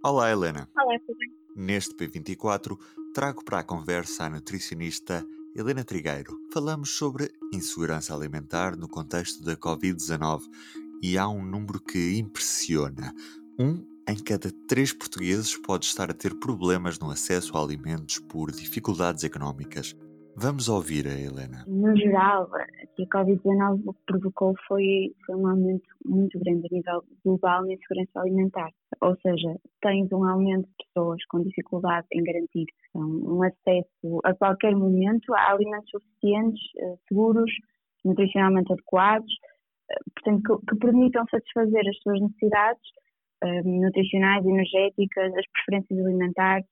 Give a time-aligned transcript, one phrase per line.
[0.00, 0.68] Olá, Helena.
[0.76, 1.34] Olá, tudo bem?
[1.56, 2.78] Neste P24,
[3.12, 6.38] trago para a conversa a nutricionista Helena Trigueiro.
[6.52, 10.42] Falamos sobre insegurança alimentar no contexto da Covid-19
[11.02, 13.12] e há um número que impressiona.
[13.58, 18.52] Um em cada três portugueses pode estar a ter problemas no acesso a alimentos por
[18.52, 19.96] dificuldades económicas.
[20.40, 21.64] Vamos ouvir a Helena.
[21.66, 26.74] No geral, aqui a Covid-19 o que provocou foi, foi um aumento muito grande a
[26.76, 28.70] nível global na insegurança alimentar.
[29.00, 34.76] Ou seja, tens um aumento de pessoas com dificuldade em garantir um acesso a qualquer
[34.76, 37.50] momento a alimentos suficientes, eh, seguros,
[38.04, 39.32] nutricionalmente adequados,
[39.90, 42.82] eh, portanto, que, que permitam satisfazer as suas necessidades
[43.42, 46.66] eh, nutricionais, energéticas, as preferências alimentares.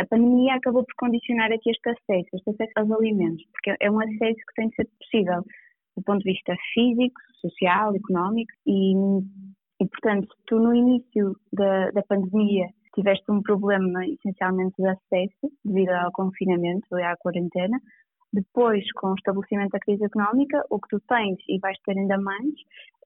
[0.00, 4.00] A pandemia acabou por condicionar aqui este acesso, este acesso aos alimentos, porque é um
[4.00, 5.44] acesso que tem de ser possível
[5.96, 8.94] do ponto de vista físico, social, económico e,
[9.80, 15.90] e portanto, tu no início da, da pandemia tiveste um problema essencialmente de acesso devido
[15.90, 17.78] ao confinamento e à quarentena,
[18.32, 22.18] depois, com o estabelecimento da crise económica, o que tu tens e vais ter ainda
[22.18, 22.54] mais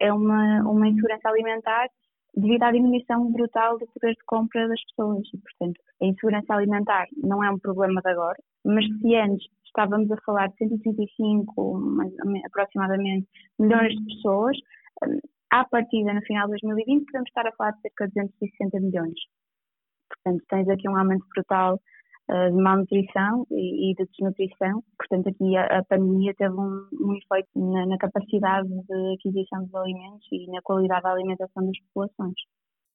[0.00, 1.88] é uma, uma insegurança alimentar
[2.34, 5.22] devido à diminuição brutal do poder de compra das pessoas.
[5.32, 10.10] E, portanto, a insegurança alimentar não é um problema de agora, mas se antes estávamos
[10.10, 12.12] a falar de 135, mais,
[12.46, 13.26] aproximadamente,
[13.58, 14.56] milhões de pessoas,
[15.04, 15.18] hum,
[15.50, 19.18] à partida, no final de 2020, podemos estar a falar de cerca de 260 milhões.
[20.08, 21.80] Portanto, tens aqui um aumento brutal
[22.28, 24.82] de malnutrição e, de desnutrição.
[24.96, 29.74] Portanto, aqui a, a pandemia teve um, um efeito na, na, capacidade de aquisição dos
[29.74, 32.34] alimentos e na qualidade da alimentação das populações.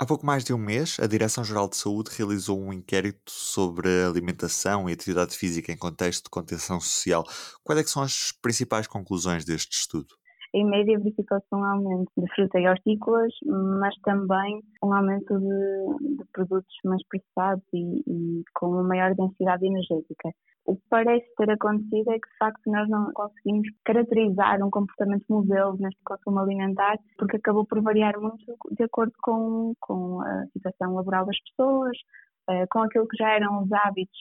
[0.00, 4.88] Há pouco mais de um mês, a Direção-Geral de Saúde realizou um inquérito sobre alimentação
[4.88, 7.24] e atividade física em contexto de contenção social.
[7.64, 10.14] Quais é são as principais conclusões deste estudo?
[10.54, 16.24] Em média verificou-se um aumento de fruta e hortícolas, mas também um aumento de, de
[16.32, 20.30] produtos mais processados e, e, com uma maior densidade energética.
[20.64, 25.24] O que parece ter acontecido é que, de facto, nós não conseguimos caracterizar um comportamento
[25.28, 30.94] modelo neste consumo alimentar, porque acabou por variar muito de acordo com, com a situação
[30.94, 31.96] laboral das pessoas,
[32.50, 34.18] eh, com aquilo que já eram os hábitos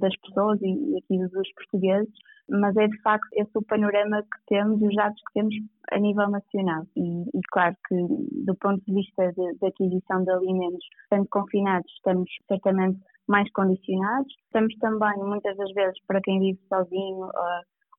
[0.00, 2.12] das pessoas e aqui dos portugueses,
[2.48, 5.54] mas é de facto esse o panorama que temos e os dados que temos
[5.92, 6.84] a nível nacional.
[6.96, 7.96] E, e claro que,
[8.44, 14.32] do ponto de vista da aquisição de alimentos, estando confinados, estamos certamente mais condicionados.
[14.46, 17.28] Estamos também, muitas das vezes, para quem vive sozinho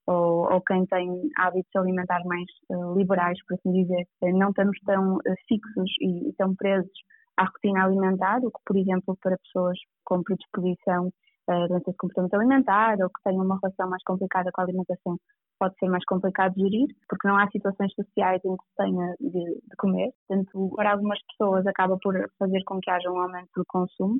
[0.07, 5.17] ou, ou quem tem hábitos alimentares mais uh, liberais, por assim dizer, não estamos tão
[5.47, 6.91] fixos e tão presos
[7.37, 11.11] à rotina alimentar, o que, por exemplo, para pessoas com predisposição
[11.50, 15.17] uh, doenças de comportamento alimentar ou que tenham uma relação mais complicada com a alimentação,
[15.59, 19.16] pode ser mais complicado de gerir, porque não há situações sociais em que se tenha
[19.19, 20.11] de, de comer.
[20.28, 24.19] Portanto, para algumas pessoas acaba por fazer com que haja um aumento do consumo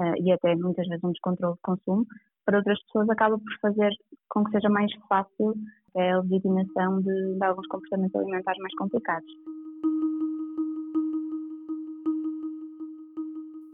[0.00, 2.06] uh, e até muitas vezes um descontrole de consumo.
[2.44, 3.90] Para outras pessoas acaba por fazer
[4.28, 5.54] com que seja mais fácil
[5.96, 9.30] a legitimação de, de alguns comportamentos alimentares mais complicados.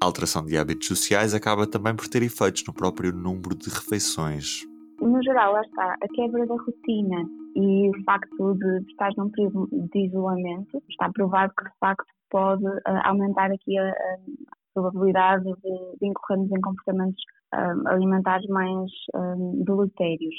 [0.04, 4.60] A alteração de hábitos sociais acaba também por ter efeitos no próprio número de refeições.
[5.00, 7.26] No geral, lá está, a quebra da rotina
[7.56, 12.66] e o facto de estar num período de isolamento, está provado que de facto pode
[12.66, 13.94] uh, aumentar aqui a, a
[14.74, 20.34] probabilidade de, de, incorrermos em comportamentos um, alimentares mais um, deletérios.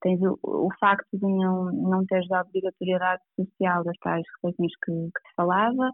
[0.00, 4.92] Tens o, o, facto de não, não teres a obrigatoriedade social das tais refeições que,
[4.92, 5.90] que te falava,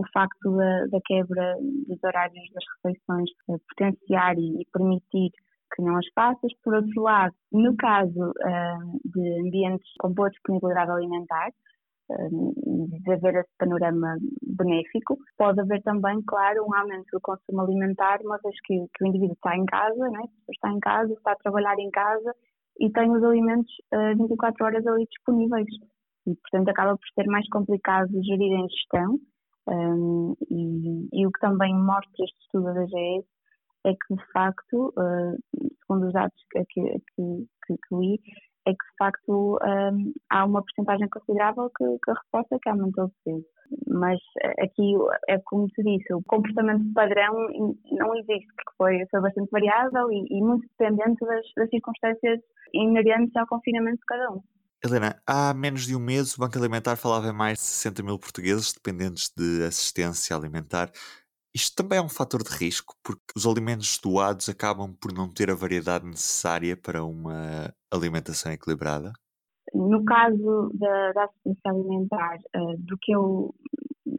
[0.00, 5.30] o facto da, da quebra dos horários das refeições eh, potenciar e, e, permitir
[5.74, 6.50] que não as faças.
[6.64, 11.50] Por outro lado, no caso uh, de ambientes com boa disponibilidade alimentar,
[12.10, 12.54] uh,
[13.04, 18.38] de haver esse panorama benéfico, pode haver também, claro, um aumento do consumo alimentar, uma
[18.42, 20.22] vez que, que o indivíduo está em casa, né?
[20.48, 22.34] está em casa, está a trabalhar em casa
[22.80, 25.68] e tem os alimentos uh, 24 horas ali disponíveis.
[26.26, 29.18] E, portanto, acaba por ser mais complicado gerir em gestão
[29.68, 33.26] um, e, e, o que também mostra este estudo da GS
[33.84, 35.36] é que, de facto, uh,
[35.80, 38.20] segundo os dados que, que, que, que, li,
[38.66, 43.12] é que, de facto, um, há uma porcentagem considerável que, que reforça que aumentou o
[43.24, 43.46] peso.
[43.86, 44.18] Mas
[44.60, 44.94] aqui
[45.28, 47.34] é como te disse, o comportamento padrão
[47.92, 52.40] não existe, porque foi, foi bastante variável e, e muito dependente das, das circunstâncias
[52.74, 54.42] inerentes ao confinamento de cada um.
[54.82, 58.18] Helena, há menos de um mês o Banco Alimentar falava em mais de 60 mil
[58.18, 60.90] portugueses dependentes de assistência alimentar.
[61.54, 65.50] Isto também é um fator de risco, porque os alimentos doados acabam por não ter
[65.50, 69.12] a variedade necessária para uma alimentação equilibrada?
[69.74, 73.54] No caso da, da assistência alimentar, uh, do que eu,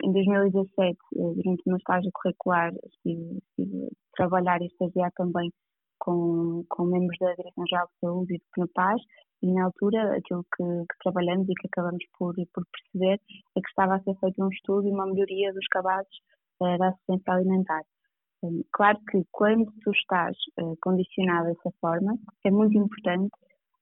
[0.03, 5.51] em 2017, uh, durante o meu estágio curricular, estive, estive a trabalhar e estagiar também
[5.97, 9.01] com, com membros da Direção-Geral de Saúde e do PNUPAS,
[9.41, 13.19] e na altura aquilo que, que, trabalhamos e que acabamos por, por perceber
[13.57, 16.13] é que estava a ser feito um estudo e uma melhoria dos cabazes
[16.61, 17.81] uh, da assistência alimentar.
[18.43, 23.31] Um, claro que quando tu estás uh, condicionado dessa forma, é muito importante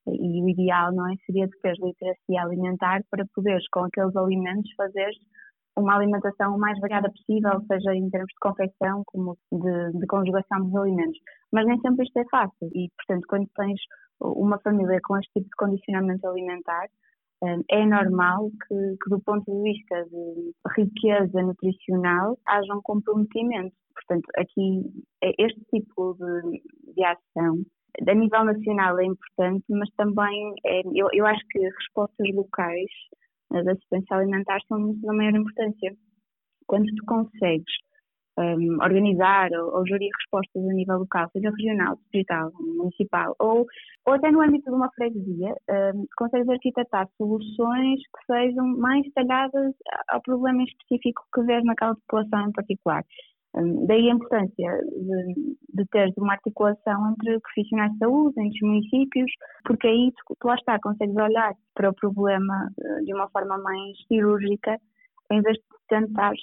[0.07, 4.71] e o ideal não é seria de teres literacia alimentar para poderes com aqueles alimentos
[4.75, 5.11] fazer
[5.79, 10.65] uma alimentação o mais variada possível, seja em termos de confecção como de, de conjugação
[10.65, 11.19] dos alimentos.
[11.51, 13.79] Mas nem sempre isto é fácil e, portanto, quando tens
[14.21, 16.87] uma família com este tipo de condicionamento alimentar,
[17.43, 23.75] hum, é normal que, que, do ponto de vista de riqueza nutricional, haja um comprometimento.
[23.93, 24.81] Portanto, aqui,
[25.23, 27.63] é este tipo de, de ação
[28.07, 32.89] a nível nacional é importante, mas também é, eu, eu acho que respostas locais
[33.51, 35.95] da assistência alimentar são da maior importância.
[36.67, 37.73] Quando tu consegues
[38.39, 43.65] um, organizar ou, ou, gerir respostas a nível local, seja regional, distrital, municipal, ou,
[44.05, 49.73] ou até no âmbito de uma freguesia, um, consegues arquitetar soluções que sejam mais talhadas
[50.09, 53.03] ao problema específico que vês naquela população em particular.
[53.55, 54.79] Um, daí a importância
[55.73, 59.31] de, de uma articulação entre profissionais de saúde, entre os municípios,
[59.65, 63.57] porque aí tu, tu lá está, consegues olhar para o problema uh, de uma forma
[63.57, 64.79] mais cirúrgica,
[65.31, 66.33] em vez de tentar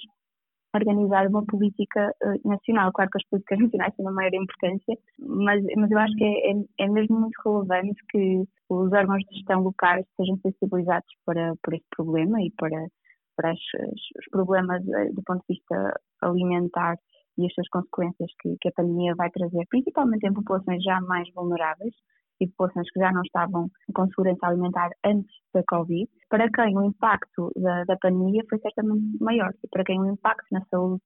[0.75, 2.91] organizar uma política uh, nacional.
[2.91, 6.51] Claro que as políticas nacionais têm uma maior importância, mas, mas eu acho que é,
[6.51, 11.75] é, é, mesmo muito relevante que os órgãos de gestão locais sejam sensibilizados para, para
[11.75, 12.87] este problema e para
[13.37, 16.97] para os problemas eh, do ponto de vista alimentar
[17.37, 21.31] e as suas consequências que, que, a pandemia vai trazer, principalmente em populações já mais
[21.33, 21.93] vulneráveis
[22.41, 26.83] e populações que já não estavam com segurança alimentar antes da Covid, para quem o
[26.83, 31.01] impacto da, da pandemia foi certamente maior e para quem o impacto na saúde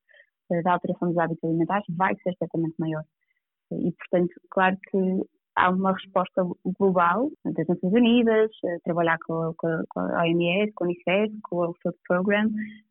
[0.51, 3.03] eh, da alteração dos hábitos alimentares vai ser certamente maior.
[3.71, 4.97] E, portanto, claro que
[5.55, 6.43] há uma resposta
[6.79, 8.51] global das Nações Unidas,
[8.83, 12.49] trabalhar com, com, com, a OMS, com a Unicef, com o Food Program,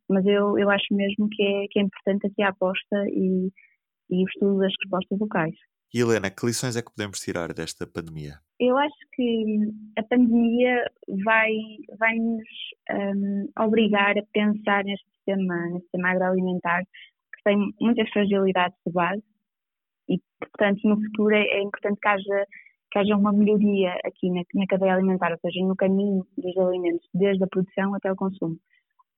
[0.09, 3.51] mas eu, eu acho mesmo que é, que é importante aqui a aposta e,
[4.11, 5.55] e o estudo das respostas locais.
[5.93, 8.35] E Helena, que lições é que podemos tirar desta pandemia?
[8.61, 10.85] Eu acho que a pandemia
[11.25, 11.51] vai,
[11.99, 12.49] vai nos
[12.93, 19.23] um, obrigar a pensar neste sistema, neste sistema agroalimentar que tem muitas fragilidades de base
[20.11, 22.47] e, portanto, no futuro é, é importante que haja,
[22.91, 27.07] que haja uma melhoria aqui na, na, cadeia alimentar, ou seja, no caminho dos alimentos,
[27.15, 28.57] desde a produção até o consumo.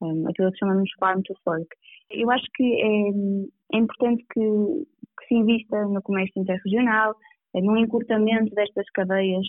[0.02, 1.66] Um, aquilo que chamamos farm to fork.
[2.10, 7.14] Eu acho que é, é importante que, que, se invista no comércio interregional,
[7.54, 9.46] é, no encurtamento destas cadeias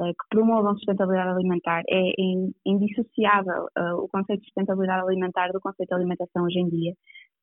[0.00, 1.82] é, que promovam sustentabilidade alimentar.
[1.88, 2.34] É, é
[2.66, 6.92] indissociável uh, o conceito de sustentabilidade alimentar do conceito de alimentação hoje em dia.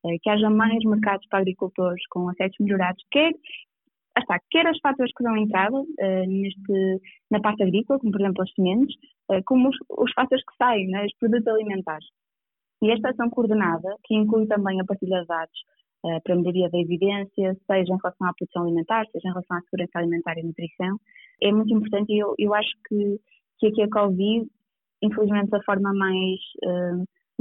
[0.04, 3.32] Eh, que haja mais mercados para agricultores com acessos melhorados, quer,
[4.18, 7.00] está, quer as fatores que dão entrada uh, neste,
[7.30, 8.96] na parte agrícola, como por exemplo as sementes,
[9.30, 12.06] uh, como os, os fatores que saem, né, os produtos alimentares.
[12.82, 15.60] E esta ação coordenada, que inclui também a partilha de dados
[16.04, 19.60] uh, para melhoria da evidência, seja em relação à produção alimentar, seja em relação à
[19.62, 20.98] segurança alimentar e nutrição,
[21.40, 23.20] é muito importante e eu, eu acho que,
[23.60, 24.48] que aqui a Covid,
[25.00, 26.40] infelizmente da forma mais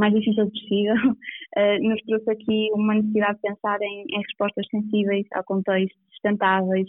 [0.01, 5.27] mais difícil possível, uh, nos trouxe aqui uma necessidade de pensar em, em respostas sensíveis
[5.33, 6.87] ao contexto, sustentáveis,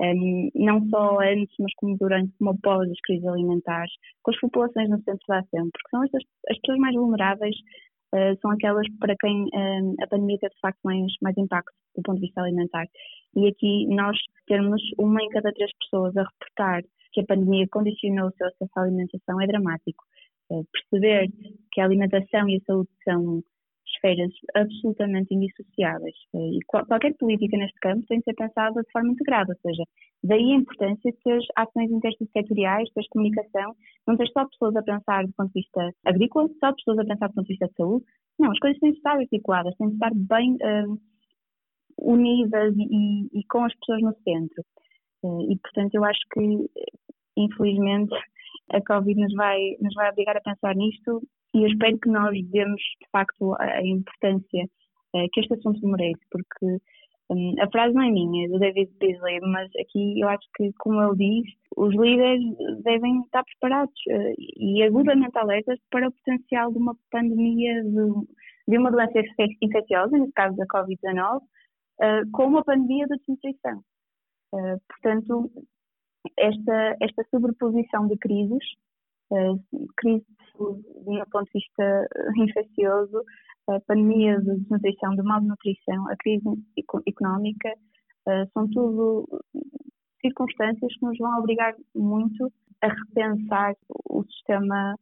[0.00, 4.40] um, ehm, não só antes, mas como durante, como após as crises alimentares, com as
[4.40, 7.56] populações no centro da ação, porque são estas, as pessoas mais vulneráveis,
[8.14, 12.02] uh, são aquelas para quem uh, a pandemia teve de facto mais, mais impacto do
[12.02, 12.86] ponto de vista alimentar.
[13.36, 18.28] E aqui nós termos uma em cada três pessoas a reportar que a pandemia condicionou
[18.28, 20.04] o seu acesso à alimentação é dramático.
[20.72, 21.28] Perceber
[21.72, 23.42] que a alimentação e a saúde são
[23.86, 26.14] esferas absolutamente indissociáveis.
[26.34, 29.84] E qualquer política neste campo tem de ser pensada de forma integrada, ou seja,
[30.22, 33.74] daí a importância de ter ações intersetoriais, ter comunicação,
[34.06, 37.28] não ter só pessoas a pensar do ponto de vista agrícola, só pessoas a pensar
[37.28, 38.04] do ponto de vista de saúde,
[38.38, 41.00] não, as coisas têm de estar articuladas, têm de estar bem uh,
[41.98, 44.64] unidas e, e, com as pessoas no centro.
[45.22, 46.70] Uh, e, portanto, eu acho que,
[47.36, 48.14] infelizmente,
[48.72, 51.22] a Covid nos vai, nos vai obrigar a pensar nisto
[51.54, 54.64] e eu espero que nós demos, de facto, a importância
[55.14, 56.78] uh, que este assunto merece, porque
[57.30, 60.72] um, a frase não é minha, é do David Beasley, mas aqui eu acho que,
[60.78, 62.42] como ele diz, os líderes
[62.82, 68.26] devem estar preparados uh, e agudamente alertas para o potencial de uma pandemia, de,
[68.68, 69.12] de uma doença
[69.62, 73.78] infecciosa, no caso da Covid-19, uh, com uma pandemia de desnutrição.
[74.52, 75.50] Uh, portanto,
[76.38, 78.64] esta, esta sobreposição de crises
[79.96, 80.26] crise
[80.58, 83.22] do meu ponto de vista infeccioso,
[83.68, 86.44] a pandemia de desnutrição, de malnutrição, a crise
[87.06, 87.72] económica,
[88.52, 89.26] são tudo
[90.20, 93.74] circunstâncias que nos vão obrigar muito a repensar
[94.08, 94.94] o sistema,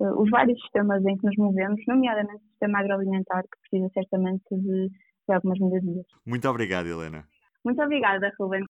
[0.00, 4.88] os vários sistemas em que nos movemos, nomeadamente o sistema agroalimentar, que precisa certamente de,
[4.88, 6.06] de algumas melhorias.
[6.26, 7.24] Muito obrigado, Helena.
[7.64, 8.64] Muito obrigada, Ruben.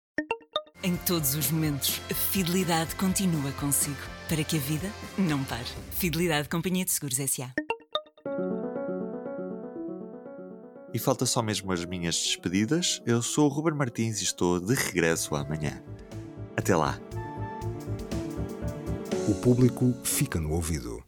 [0.86, 3.98] Em todos os momentos, a fidelidade continua consigo,
[4.30, 4.88] para que a vida
[5.18, 5.66] não pare.
[5.90, 7.52] Fidelidade Companhia de Seguros S.A.
[10.94, 13.02] E falta só mesmo as minhas despedidas.
[13.04, 15.82] Eu sou o Ruben Martins e estou de regresso amanhã.
[16.56, 17.00] Até lá.
[19.28, 21.05] O público fica no ouvido.